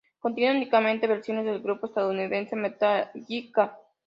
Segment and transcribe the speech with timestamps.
[0.17, 3.77] Contiene únicamente versiones del grupo estadounidense Metallica.